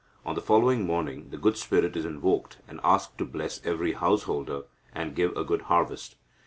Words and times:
On 0.25 0.33
the 0.33 0.41
following 0.41 0.83
morning 0.87 1.29
the 1.29 1.37
good 1.37 1.57
spirit 1.57 1.95
is 1.95 2.05
invoked, 2.05 2.57
and 2.67 2.79
asked 2.83 3.19
to 3.19 3.23
bless 3.23 3.63
every 3.63 3.93
householder, 3.93 4.63
and 4.95 5.13
give 5.15 5.37
a 5.37 5.43
good 5.43 5.61
harvest. 5.69 6.15